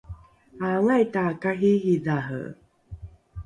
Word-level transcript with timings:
aangai 0.67 1.05
takariiridhare? 1.13 2.43